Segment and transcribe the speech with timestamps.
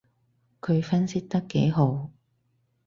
[0.61, 2.09] 佢分析得幾號